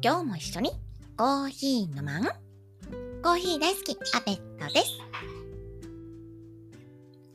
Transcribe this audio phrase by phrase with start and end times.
[0.00, 0.70] 今日も一緒に
[1.16, 2.22] コーヒー飲まん？
[3.20, 4.92] コーヒー大好きアペットです。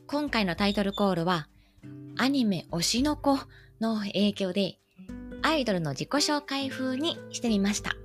[0.06, 1.48] 今回のタイトルコールは、
[2.16, 3.38] アニメ推しの子
[3.82, 4.78] の影響で、
[5.42, 7.96] アイドルの自己紹介風にしてみました。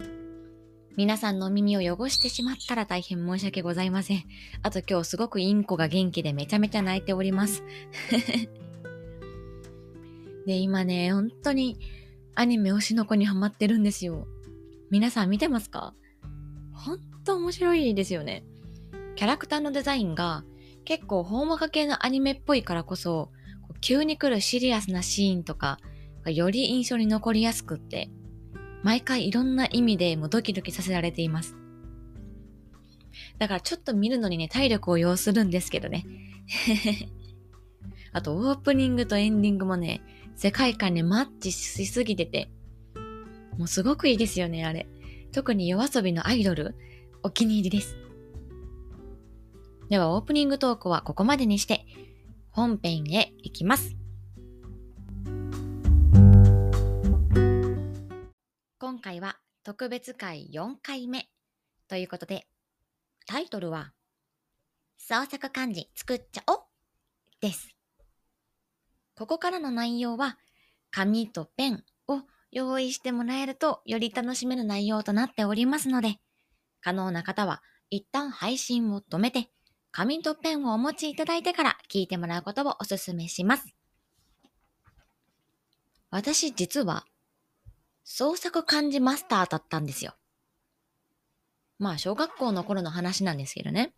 [0.97, 4.25] 皆さんの耳を汚してしまったら大変申し訳ございません。
[4.61, 7.63] あと今日すごくインコが元気でめちゃめちゃ泣いております。
[10.45, 11.79] で、今ね、本当に
[12.35, 14.27] アニメ推しの子にハマってるんですよ。
[14.91, 15.93] 皆さん見てますか？
[16.73, 18.43] ほんと面白いですよね。
[19.15, 20.43] キャラクターのデザインが
[20.85, 23.31] 結構ほんわか系のアニメっぽいからこそ、
[23.81, 25.77] 急に来るシリアスなシーンとか
[26.23, 28.09] がより印象に残りやすくって、
[28.81, 31.55] 毎回いろんな意味でもドキドキさせられています。
[33.37, 36.05] だからちょっと見るのにね、体力を要するんですけどね。
[38.11, 40.01] あとオープニングとエンディングもね、
[40.35, 42.49] 世界観にマッチしすぎてて、
[43.59, 44.87] もうすごくいいですよね、あれ。
[45.33, 46.75] 特に夜遊びのアイドル、
[47.23, 47.97] お気に入りです。
[49.89, 51.85] では、オープニングトークはここまでにして、
[52.51, 53.97] 本編へ行きます。
[58.79, 61.27] 今回は特別会4回目
[61.89, 62.47] ということで、
[63.27, 63.91] タイトルは、
[64.97, 66.63] 創作漢字作っちゃお
[67.41, 67.75] です。
[69.17, 70.37] ここからの内容は、
[70.91, 76.19] 紙とペンを用意してもらえるとより楽しめる内容となっておりますので、
[76.81, 79.49] 可能な方は一旦配信を止めて、
[79.91, 83.75] 紙とペンをお持ちいただいてから聞いてもらうことをお勧めします。
[86.11, 87.05] 私実は
[88.03, 90.13] 創作漢字マスターだったんですよ。
[91.77, 93.93] まあ小学校の頃の話なんですけどね。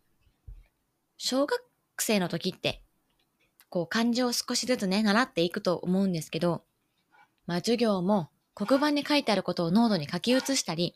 [1.17, 1.61] 小学
[1.99, 2.83] 生の時って
[3.71, 6.65] こう漢字を少しずつね、習っていくと思うんですけど、
[7.47, 10.95] まあ授業も黒板に書いてあることをノートに書き写したり、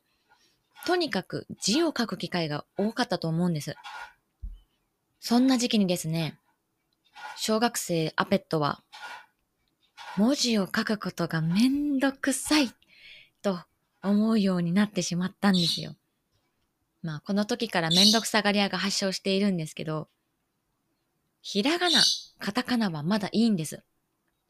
[0.86, 3.76] とにかく字を書く機会が多かったと思うんです。
[5.20, 6.38] そんな時期にですね、
[7.38, 8.84] 小学生アペットは、
[10.18, 12.70] 文字を書くことがめんどくさい
[13.42, 13.60] と
[14.02, 15.96] 思うようになってしまったんですよ。
[17.02, 20.08] まあ、この時からめんどくさがり屋が発症しているんですけど、
[21.42, 22.02] ひらがな、
[22.40, 23.84] カタカナはまだいいんです。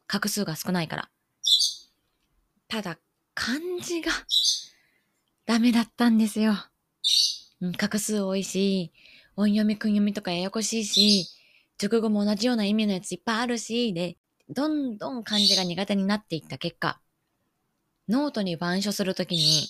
[0.08, 1.10] 画数が少ないから。
[2.68, 2.98] ただ、
[3.34, 4.10] 漢字が
[5.44, 6.54] ダメだったんですよ。
[7.60, 8.92] 画数多いし、
[9.36, 11.28] 音読み、訓読みとかややこしいし、
[11.78, 14.16] 熟語も同じような意味のやついっぱいあるし、で、
[14.48, 17.00] どんどん漢字が苦手になっていった結果、
[18.08, 19.68] ノートに板書するときに、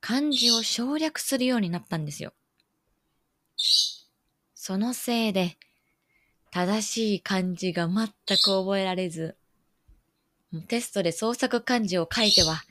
[0.00, 2.32] 漢字を省略するようになったんですよ。
[4.54, 5.56] そのせいで、
[6.50, 8.08] 正しい漢字が全
[8.38, 9.36] く覚えられず、
[10.68, 12.62] テストで創作漢字を書いては、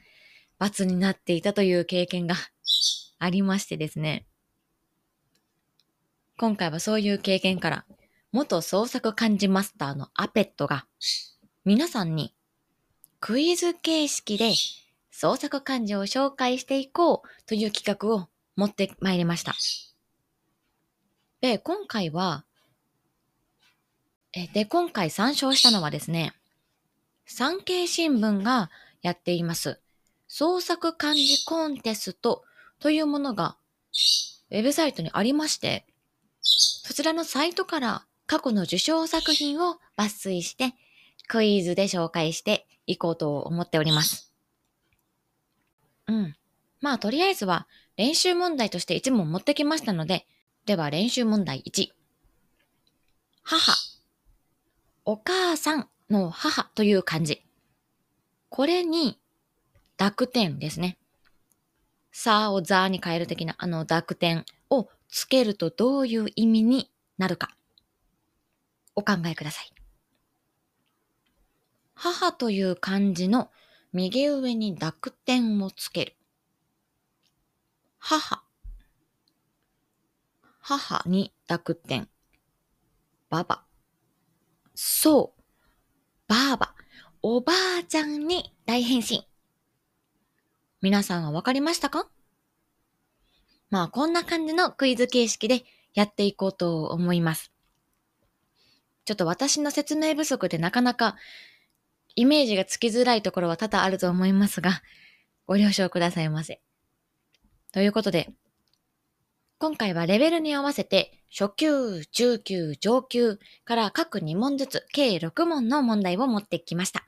[0.59, 2.35] 罰になっていたという経験が
[3.17, 4.25] ありましてですね。
[6.37, 7.85] 今回はそういう経験から、
[8.31, 10.85] 元創作漢字マスターのアペットが、
[11.65, 12.35] 皆さんに
[13.19, 14.53] クイズ形式で
[15.11, 19.55] 創作漢字を紹介していこうという企画を持ってまいりました。
[21.41, 22.45] で、今回は
[24.33, 26.33] えで、今回参照したのはですね、
[27.31, 28.69] 産経新聞が
[29.01, 29.79] やっています、
[30.27, 32.43] 創作漢字コンテスト
[32.79, 33.57] というものが、
[34.49, 35.85] ウェブサイトにありまして、
[36.41, 40.73] そちらのサイトから過去の受賞作品を抜粋して、
[41.27, 44.33] クイズで紹介していこうと思っております。
[46.07, 46.35] うん。
[46.81, 50.27] まあ、とりあえずは練習問題として1問持ってきましたので、
[50.65, 51.89] では練習問題1。
[53.43, 53.73] 母
[55.05, 57.41] お母さんの母という漢字。
[58.49, 59.17] これに
[59.97, 60.97] 濁点ですね。
[62.11, 67.55] さをざに変える的なあの濁点をつけるとどういう意味になるか。
[68.95, 69.71] お考えください。
[71.93, 73.49] 母という漢字の
[73.93, 76.15] 右上に濁点をつける。
[77.99, 78.43] 母。
[80.59, 82.09] 母に濁点。
[83.29, 83.63] ばば。
[84.75, 85.40] そう。
[86.31, 86.73] ばあば、
[87.21, 87.51] おば
[87.81, 89.27] あちゃんに大変身。
[90.81, 92.07] 皆さんはわかりましたか？
[93.69, 97.51] まあ、こんな感じのクイズ形式でやっていこうと思います。
[99.03, 101.17] ちょっと私の説明不足でなかなか
[102.15, 104.81] イメージがつきづらいところは多々あると思いますが、
[105.47, 106.61] ご了承くださいませ。
[107.73, 108.29] ということで、
[109.61, 117.05] 今回はレベルに合わせて初級、中級、上級から各2問ずつ計6問の問題を持ってきました。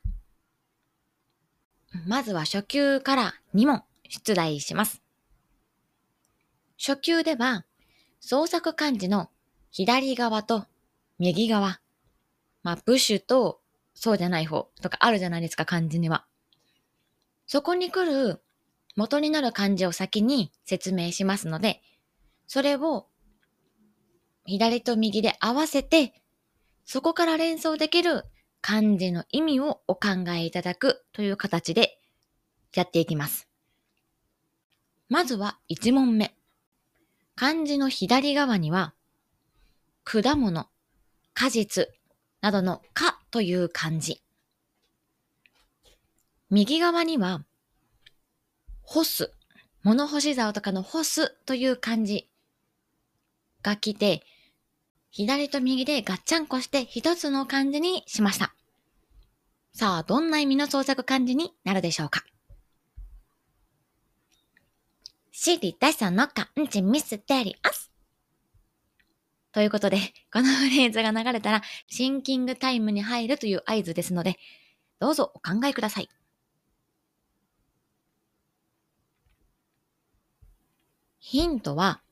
[2.06, 5.02] まずは初級から2問出題します。
[6.78, 7.66] 初級では、
[8.20, 9.32] 創作漢字の
[9.72, 10.68] 左側と
[11.18, 11.80] 右側、
[12.62, 13.62] まあ、部首と
[13.96, 16.24] そうじゃない方とかあるじゃないですか、漢字には。
[17.48, 18.44] そこに来る
[18.96, 21.82] 元になる漢字を先に説明しますので、
[22.54, 23.08] それを
[24.46, 26.14] 左と右で合わせて、
[26.86, 28.26] そこから連想できる
[28.62, 31.98] 漢字の意味をお考えいただくという形で
[32.76, 33.48] やっていきます。
[35.10, 36.36] まずは1問目。
[37.36, 38.94] 漢字の左側には、
[40.04, 40.68] 果物、
[41.34, 41.88] 果実
[42.42, 44.22] などの果という漢字。
[46.52, 47.44] 右側には、
[48.84, 49.34] 干す、
[49.82, 52.30] 物干し竿とかの干すという漢字
[53.64, 54.22] が来て、
[55.10, 58.54] 左と右でガッチャンコして一つの漢字にしました。
[59.74, 62.24] さあ、どんな意味の創作漢字になるでしょうか？
[65.32, 67.92] 知りたいその漢字ミステリアス。
[69.52, 69.98] ということで、
[70.32, 74.38] このフレーズが流れたら、シンキングタイムに入るという合図ですので、
[75.00, 76.10] どうぞお考えください。
[81.20, 82.03] ヒントは、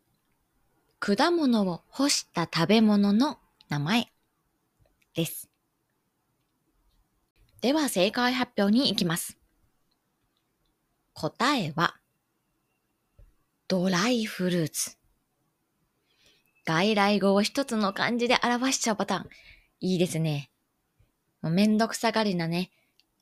[1.03, 3.39] 果物を干した食べ物の
[3.69, 4.05] 名前
[5.15, 5.49] です。
[7.59, 9.35] では正解発表に行きます。
[11.13, 11.95] 答えは、
[13.67, 14.97] ドライフルーツ。
[16.65, 19.29] 外来語を一つの漢字で表しちゃうパターン。
[19.79, 20.51] いいですね。
[21.41, 22.69] もうめんどくさがりなね、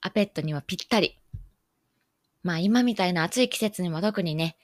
[0.02, 1.18] アペットにはぴったり。
[2.44, 4.58] まあ今みたいな暑い季節には特にね、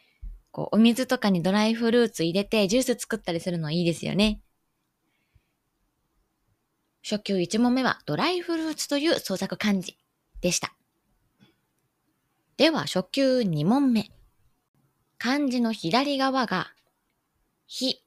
[0.56, 4.40] こうお水とかにドライフルーツ入れてジュース作ったりするのいいですよね。
[7.04, 9.98] 初級1問目はドライフルーツという創作漢字
[10.40, 10.74] でした。
[12.56, 14.12] では初級2問目。
[15.18, 16.72] 漢字の左側が、
[17.68, 18.02] 日、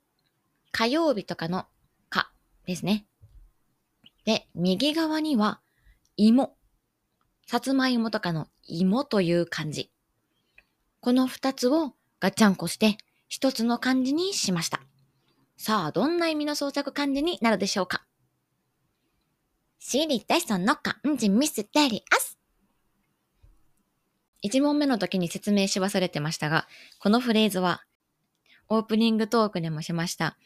[0.73, 1.67] 火曜日とかの
[2.09, 2.33] か
[2.65, 3.05] ですね。
[4.25, 5.61] で、右側には、
[6.17, 6.57] 芋、
[7.47, 9.93] さつまいもとかの芋という漢字。
[11.01, 12.99] この二つをガッチャンコして
[13.29, 14.81] 一つの漢字にしました。
[15.57, 18.05] さあ、どんな意味の創作漢字になるでしょうか？
[19.81, 22.39] 知りたいその漢字ミステリアス。
[24.45, 26.69] 1問目の時に説明し忘れてましたが、
[27.01, 27.83] このフレーズは、
[28.69, 30.37] オープニングトークでもしました、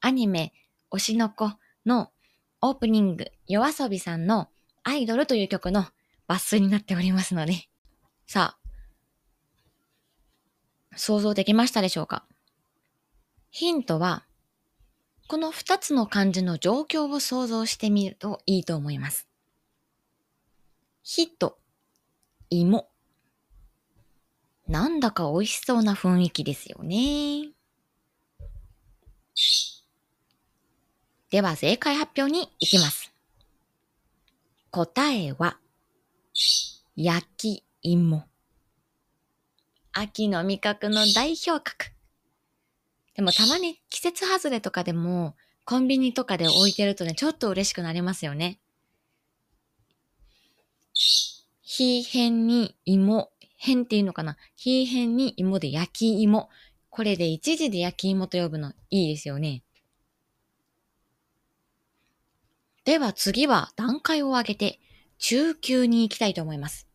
[0.00, 0.52] アニメ、
[0.90, 1.50] 推しの子
[1.86, 2.10] の
[2.60, 4.48] オープニング、夜遊びさんの
[4.82, 5.86] アイドルという曲の
[6.28, 7.68] 抜粋になっておりますので、
[8.26, 8.57] さあ、
[10.96, 12.24] 想像できましたでしょうか？
[13.50, 14.24] ヒントは、
[15.26, 19.26] この二つの漢字の状況を想像してみるといいと思います。
[21.02, 21.58] 火と
[22.50, 22.88] 芋。
[24.66, 27.48] なんだか美味しそうな雰囲気ですよね。
[31.30, 33.12] では正解発表に行きます。
[34.70, 35.58] 答えは、
[36.96, 38.27] 焼き芋。
[40.00, 41.92] 秋の味覚の代表格。
[43.14, 45.34] でもたまに季節外れとかでも、
[45.64, 48.60] コンビニとかで置いてるとね、ちょっと嬉しくなりますよね。
[51.62, 53.30] ひへんに芋。
[53.60, 56.48] 変っていうのかなひへんに芋で焼き芋。
[56.90, 59.64] これで一時で焼き芋と呼ぶのいいですよね。
[62.84, 64.78] では次は段階を上げて
[65.18, 66.88] 中級に行きたいと思います。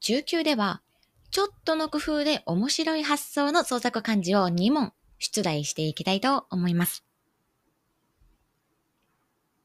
[0.00, 0.82] 中級では、
[1.34, 7.04] ちょっとの工夫で面白い発想の創作漢字を2問出題していきたいと思います。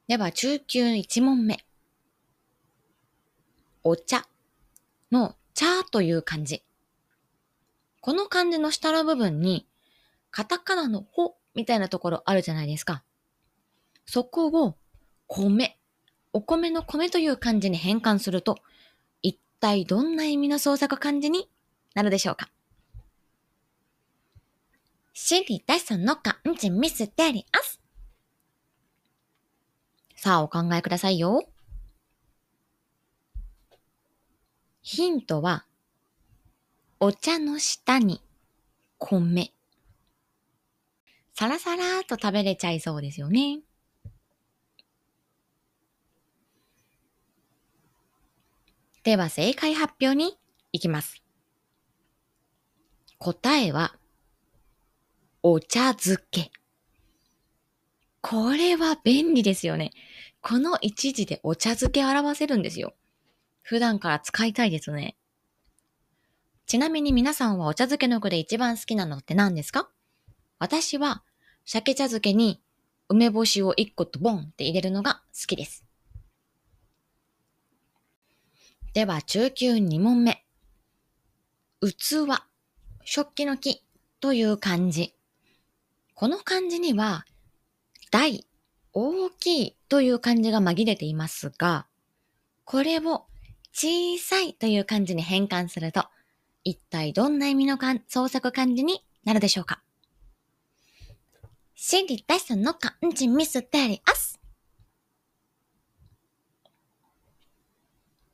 [0.07, 1.63] では中級1問目。
[3.83, 4.25] お茶
[5.11, 6.63] の茶という漢字。
[8.01, 9.67] この漢字の下の部分に、
[10.31, 13.03] カタカナのほみたいなところあるじゃないですか。
[14.07, 14.75] そこを
[15.27, 15.77] 米、
[16.33, 18.57] お米の米という漢字に変換すると、
[19.21, 21.47] 一体どんな意味の創作漢字に
[21.95, 22.49] なるでしょうか？
[25.13, 27.79] 知りたいその漢字ミステリアス。
[30.15, 31.49] さあお考えくださいよ。
[34.81, 35.65] ヒントは、
[36.99, 38.21] お茶の下に
[38.97, 39.51] 米。
[41.33, 43.59] サラサラっと食べれちゃいそうですよね。
[49.03, 50.37] では正解発表に
[50.73, 51.21] 行きます。
[53.19, 53.97] 答えは、
[55.43, 56.51] お茶漬け。
[58.21, 59.91] これは便利ですよね。
[60.41, 62.93] この一時でお茶漬け表せるんですよ。
[63.61, 65.17] 普段から使いたいですね。
[66.65, 69.89] ちなみに皆さんはお茶漬けの具で一番好きなのって何ですか？
[70.57, 71.23] 私は
[71.65, 72.61] 鮭茶漬けに
[73.09, 75.83] 梅干しを1個とボンって入れるのが好きです。
[78.93, 80.45] では中級2問目。
[81.81, 82.25] 器、
[83.11, 83.83] 食器の木
[84.21, 85.15] という漢字。
[86.13, 87.25] この漢字には、
[88.11, 88.45] 大、
[88.93, 91.87] 大きいという漢字が紛れていますが、
[92.65, 93.25] これを
[93.73, 96.05] 小さいという漢字に変換すると、
[96.63, 99.81] 一体どんな意味の創作漢字になるでしょうか
[101.75, 104.39] 知りたいその漢字ミステリアス。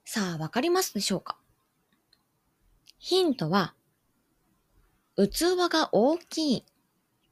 [0.04, 1.38] さあ、わかりますでしょうか？
[3.00, 3.74] ヒントは、
[5.18, 6.64] 器が大きいっ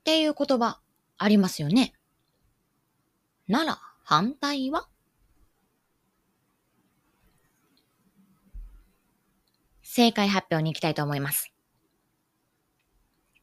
[0.03, 0.79] ていう言葉
[1.17, 1.93] ありますよね。
[3.47, 4.87] なら、反対は？
[9.81, 11.51] 正解発表に行きたいと思います。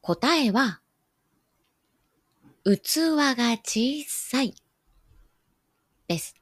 [0.00, 0.80] 答えは、
[2.64, 4.54] 器が小さい
[6.08, 6.34] です。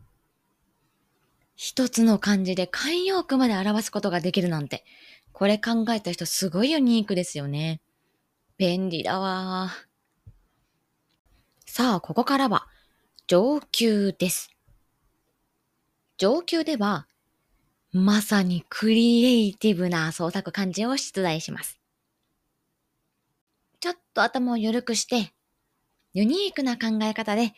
[1.56, 4.84] 一つの漢字で慣用句まで表すことができるなんて、
[5.32, 7.80] これ考えた人すごいユニークですよね。
[8.58, 9.70] 便利だわ
[11.64, 12.66] さあ、ここからは
[13.28, 14.50] 上級です。
[16.16, 17.06] 上級では、
[17.92, 21.78] まさにクリエイティブな創作漢字を出題します。
[23.78, 25.32] ちょっと頭を緩くして、
[26.12, 27.52] ユニークな考え方で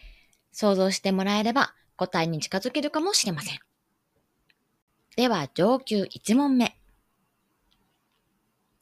[0.53, 3.59] 想像してもらえれば答えに近づけるかもしれません。
[5.17, 6.77] では、上級1問目。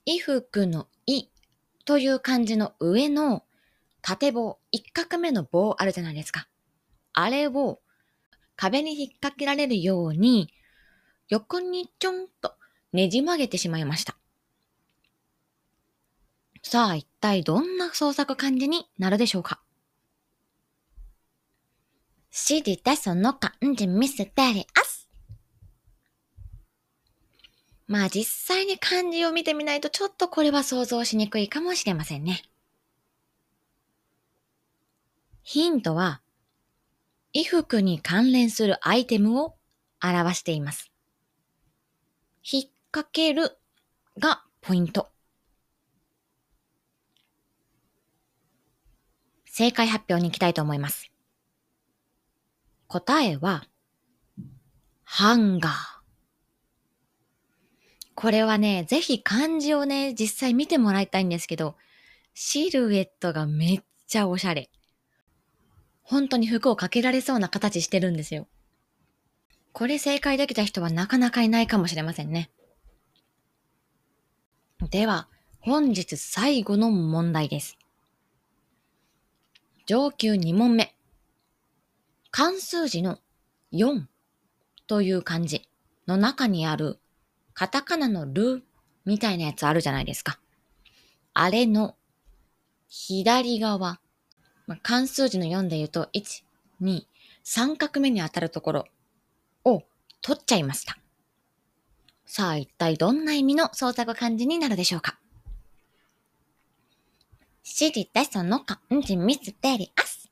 [0.04, 1.28] 衣服のい
[1.88, 3.44] という漢字の上の
[4.02, 6.46] 縦棒、一画目の棒あるじゃないですか。
[7.14, 7.80] あれを
[8.56, 10.52] 壁に引っ掛けられるように
[11.30, 12.52] 横にちょんと
[12.92, 14.18] ねじ曲げてしまいました。
[16.62, 19.62] さあ、一体どんな創作漢字になるでしょうか
[22.30, 25.07] 知りたその漢字見せてりあす。
[27.88, 32.42] まあ実際に漢字を見てみないとちょっとこれは想像しにくいかもしれませんね。
[35.42, 36.20] ヒントは、
[37.32, 39.56] 衣服に関連するアイテムを
[40.02, 40.92] 表しています。
[42.42, 43.56] 引っ掛ける
[44.18, 45.08] がポイント。
[49.46, 51.10] 正解発表に行きたいと思います。
[52.86, 53.64] 答えは、
[55.04, 55.97] ハンガー。
[58.20, 61.76] これはね、ぜひ漢字をね、実際見てもらいたいんですけど、
[62.34, 64.70] シルエットがめっちゃおしゃれ。
[66.02, 68.48] 本当に服をかけられそうな形してるんですよ。
[69.72, 72.50] これ正解できた人はなかなかいないかもしれませんね。
[74.90, 75.28] では、
[75.60, 77.78] 本日最後の問題です。
[79.86, 80.92] 上級2問目。
[82.32, 83.20] 漢数字の
[83.72, 84.06] 4
[84.88, 85.68] という漢字
[86.08, 86.98] の中にある
[87.58, 88.62] カタカナのル
[89.04, 90.38] みたいなやつあるじゃないですか。
[91.34, 91.96] あれの
[92.86, 93.98] 左側、
[94.68, 96.44] まあ、漢数字の4で言うと1、
[96.80, 97.02] 2、
[97.44, 98.84] 3画目に当たるところ
[99.64, 99.82] を
[100.22, 100.98] 取っちゃいました。
[102.26, 105.18] さあ一体どんな意味の創作漢字になるでしょうか
[107.64, 110.30] 知りたいその漢字ミステリアス。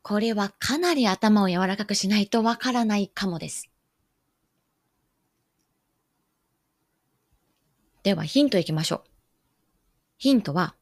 [0.00, 3.68] これはかなり頭を柔らかくしないとわからないかもです。
[8.08, 9.10] ではヒントいきましょう。
[10.16, 10.74] ヒントは、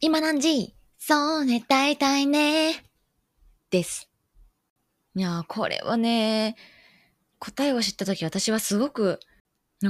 [0.00, 0.74] 今何時？
[0.98, 2.84] そうね、大体ね。
[3.70, 4.10] です。
[5.14, 6.54] いやー、これはね、
[7.38, 9.20] 答えを知ったとき私はすごく、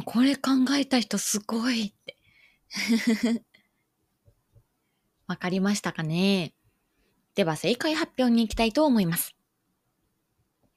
[0.05, 2.17] これ考えた人すごいって。
[5.27, 6.55] わかりましたかね？
[7.35, 9.35] では正解発表に行きたいと思います。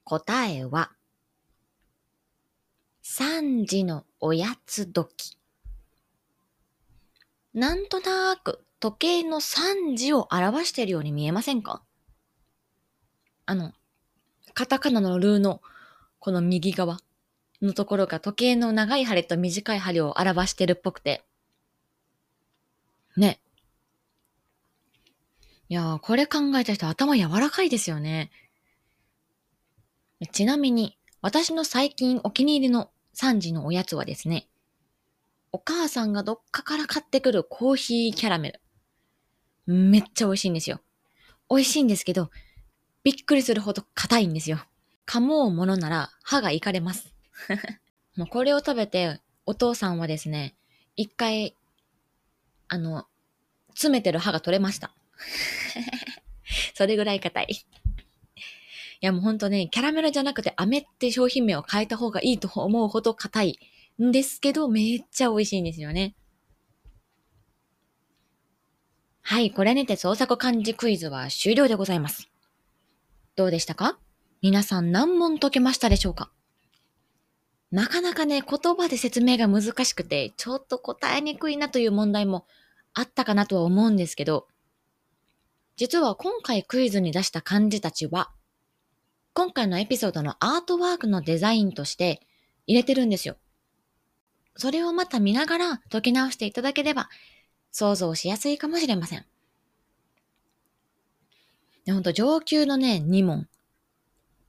[0.05, 0.91] 答えは、
[3.03, 5.37] 3時のおやつ時。
[7.53, 11.83] なんとなく時計の3時を表しているように見えませんか？
[13.45, 13.73] あの、
[14.53, 15.61] カタカナのルーの
[16.19, 16.99] この右側
[17.61, 21.25] のところが時計の長い針と短い針を表してるっぽくて。
[23.17, 23.41] ね。
[25.67, 28.31] いやー、これ考えた人頭柔らかいですよね。
[30.31, 34.49] ちなみに、私の最近お気に入りの3時のおやつはですね、
[35.53, 39.73] お母さんがどっかから買ってくるコーヒーキャラメル。
[39.73, 40.81] めっちゃ美味しいんですよ。
[41.49, 42.29] 美味しいんですけど、
[43.05, 44.65] びっくりするほど硬いんですよ。
[45.07, 47.15] 噛もうものなら歯がいかれます。
[48.17, 50.57] もうこれを食べてお父さんはですね、
[50.97, 51.55] 一回、
[52.67, 53.07] あの、
[53.69, 54.93] 詰めてる歯が取れました。
[56.75, 57.65] それぐらい硬い。
[59.03, 63.59] いやもうほんとね、キャラメルじゃなくて飴って商品名を変えた方がいいと思うほど硬い
[64.01, 66.15] んですけど、めっちゃ美味しいんですよね。
[69.21, 72.29] はい、これにて創作漢字クイズは終了でございます。
[73.35, 73.99] どうでしたか？
[74.41, 76.31] 皆さん何問解けましたでしょうか？
[77.71, 82.45] なかなかね、言葉で説明が難しくて、ちょっと答えにくいなという問題も
[82.93, 84.47] あったかなとは思うんですけど、
[85.75, 88.31] 実は今回クイズに出した漢字たちは、
[89.33, 92.21] 今回のエピソードのアートワークのデザインとして
[92.67, 93.37] 入れてるんですよ。
[94.55, 97.09] それをまた見ながら解き直していただければ
[97.71, 99.25] 想像しやすいかもしれません。
[101.85, 103.47] で、ほんと上級のね、2問。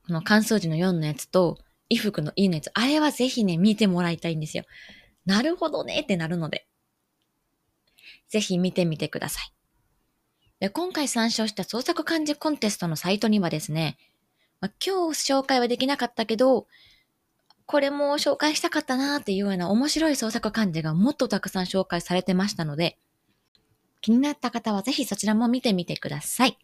[0.05, 1.57] この関数字の4のやつと、
[1.89, 4.63] 衣服の E のやつ、あれはぜひね、見てもらいたいんですよ。
[5.25, 6.67] なるほどねってなるので。
[8.29, 9.51] ぜひ見てみてください。
[10.59, 13.97] で今回参照した創作漢字コンテストのサイトにはですね、
[14.61, 16.67] まあ、今日紹介はできなかったけど、
[17.65, 22.97] これも紹介したかったなーっていうような面白い創作漢字がもっとたくさん紹介されてましたので、
[24.01, 26.57] 気になった方はぜひそちらも見てみてください。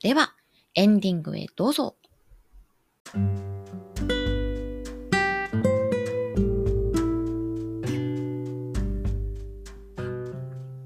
[0.00, 0.34] では、
[0.74, 1.96] エンディングへどうぞ。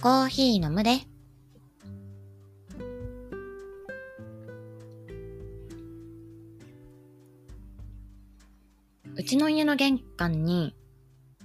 [0.01, 1.16] コーヒー飲むで。
[9.67, 10.75] の玄関に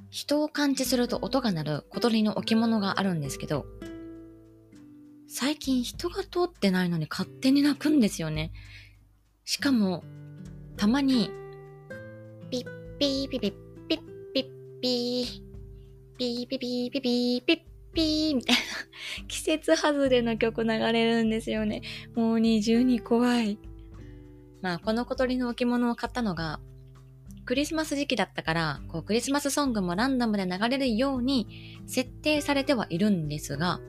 [0.09, 3.65] 人を感知すると音が鳴る小鳥の置物があるんですけど、
[5.27, 8.51] 最近人が通ってないのに勝手に鳴くんですよね。
[9.45, 10.03] しかも、
[10.75, 11.31] たまに、
[12.49, 13.53] ピッピーピピッ
[13.87, 13.99] ピッ
[14.33, 14.45] ピッ
[14.81, 15.51] ピー。
[16.17, 17.59] ピーピピーピピーピッ
[17.93, 18.61] ピーみたいな
[19.27, 21.81] 季節外れの曲流れるんですよね。
[22.13, 23.57] もう二重に怖い。
[24.61, 26.59] まあ、この小鳥の置物を買ったのが、
[27.51, 33.81] クリスマス時期だったから、こうクリスマスソングもランダムで流れるように設定されてはいるんですが、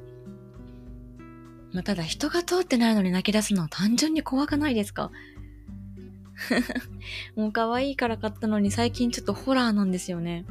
[1.72, 5.12] まあ、ただ人が通ってないのに鳴き出すのは単純に怖くないですか？
[7.36, 10.44] もう可愛いから買ったのに最近ちょっとホラーなんですよね。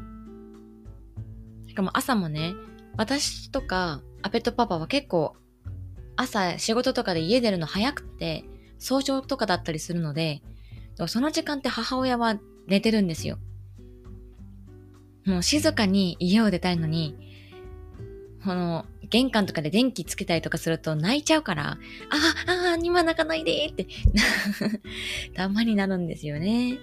[1.68, 2.54] しかも朝もね、
[2.96, 5.36] 私とかアペットパパは結構
[6.16, 8.46] 朝仕事とかで家出るの早くて
[8.80, 10.42] 早朝とかだったりするので、
[11.08, 12.40] その時間って母親は
[12.72, 13.38] 寝てるんですよ。
[15.26, 17.18] もう静かに家を出たいのに、
[18.46, 21.78] この、玄関とかで電気つけたりとかすると泣いちゃうから、あ
[22.48, 23.88] あ、ああ、今泣かないでって
[25.36, 26.78] たまになるんですよね。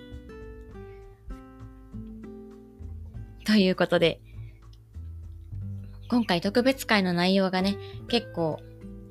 [3.46, 4.20] ということで、
[6.10, 8.60] 今回特別会の内容がね、結構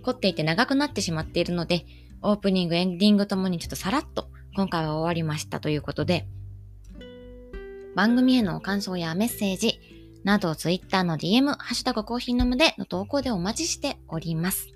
[0.04, 1.88] 凝っていて長くなってしまっているので、
[2.22, 6.28] オープニング、エンディングともにちょっとさらっと今回は終わりましたということで、
[7.98, 9.80] 番組への感想やメッセージ
[10.24, 14.68] など Twitter の DM、ハッシュタグコーヒー飲むでの投稿でお待ちしております。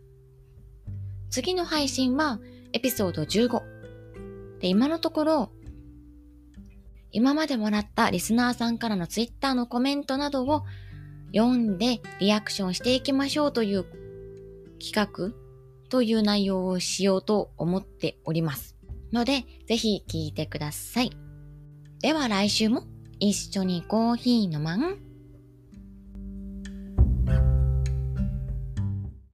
[1.30, 2.40] 次の配信は
[2.74, 3.62] エピソード15。
[4.60, 5.52] で、今のところ、
[7.12, 10.64] 今までもらったリスナーさんからの Twitter のコメントなどを
[11.32, 13.86] 読んでリアクションしていきましょうという
[14.84, 15.32] 企画
[15.90, 18.78] という内容をしようと思っております。
[19.14, 21.12] ので、ぜひ聞いてください。
[22.00, 22.88] では来週も
[23.24, 24.98] 一緒にコーヒー飲まん？